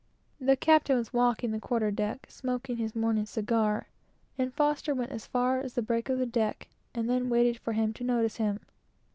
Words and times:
The 0.39 0.55
captain 0.55 0.97
was 0.97 1.13
walking 1.13 1.51
the 1.51 1.59
quarter 1.59 1.91
deck, 1.91 2.25
smoking 2.27 2.77
his 2.77 2.95
morning 2.95 3.27
cigar, 3.27 3.85
and 4.35 4.51
F 4.59 4.87
went 4.87 5.11
as 5.11 5.27
far 5.27 5.59
as 5.59 5.75
the 5.75 5.83
break 5.83 6.09
of 6.09 6.17
the 6.17 6.25
deck, 6.25 6.67
and 6.95 7.07
there 7.07 7.23
waited 7.23 7.59
for 7.59 7.73
him 7.73 7.93
to 7.93 8.03
notice 8.03 8.37
him. 8.37 8.61